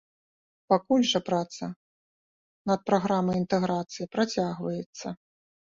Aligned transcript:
Пакуль 0.73 1.05
жа 1.11 1.21
праца 1.27 1.69
над 2.71 2.79
праграмай 2.89 3.37
інтэграцыі 3.43 4.11
працягваецца. 4.17 5.07